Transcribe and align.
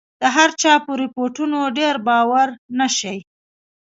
د 0.21 0.23
هرچا 0.35 0.73
په 0.85 0.91
رپوټونو 1.01 1.59
ډېر 1.77 1.95
باور 2.07 2.47
نه 2.79 2.87
شي. 2.97 3.17